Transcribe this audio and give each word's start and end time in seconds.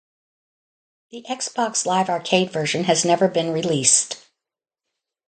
The 1.11 1.23
Xbox 1.29 1.85
Live 1.85 2.09
Arcade 2.09 2.49
version 2.51 2.85
has 2.85 3.05
never 3.05 3.27
been 3.27 3.53
released. 3.53 4.27